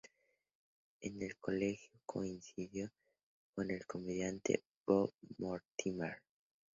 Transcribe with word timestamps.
En 1.01 1.21
el 1.21 1.37
colegio 1.37 1.93
coincidió 2.07 2.89
con 3.53 3.69
el 3.69 3.85
comediante 3.85 4.63
Bob 4.83 5.13
Mortimer. 5.37 6.23